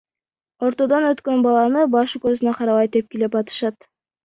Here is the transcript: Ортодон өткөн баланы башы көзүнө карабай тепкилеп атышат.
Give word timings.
Ортодон 0.67 1.05
өткөн 1.09 1.43
баланы 1.49 1.85
башы 1.97 2.23
көзүнө 2.25 2.57
карабай 2.63 2.93
тепкилеп 2.99 3.41
атышат. 3.45 3.91